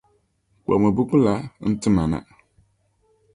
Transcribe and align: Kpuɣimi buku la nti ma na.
Kpuɣimi 0.63 0.89
buku 0.95 1.15
la 1.25 1.33
nti 1.69 1.89
ma 1.95 2.03
na. 2.11 2.19